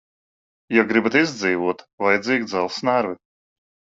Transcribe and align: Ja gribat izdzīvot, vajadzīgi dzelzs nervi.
Ja 0.77 0.85
gribat 0.91 1.17
izdzīvot, 1.19 1.83
vajadzīgi 2.05 2.47
dzelzs 2.53 2.79
nervi. 2.89 3.15